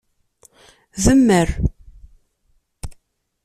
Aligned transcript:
Demmer! 1.03 1.49